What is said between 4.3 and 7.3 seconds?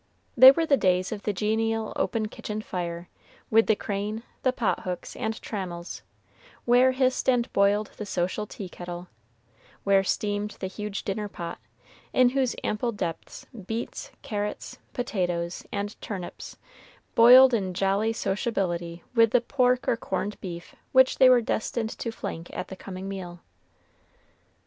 the pot hooks, and trammels, where hissed